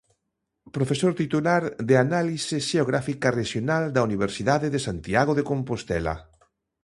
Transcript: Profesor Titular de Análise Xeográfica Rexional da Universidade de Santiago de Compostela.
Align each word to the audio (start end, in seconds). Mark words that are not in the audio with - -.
Profesor 0.75 1.11
Titular 1.21 1.63
de 1.89 1.95
Análise 2.05 2.55
Xeográfica 2.69 3.27
Rexional 3.39 3.83
da 3.95 4.01
Universidade 4.09 4.67
de 4.73 4.79
Santiago 4.87 5.31
de 5.35 5.47
Compostela. 5.51 6.15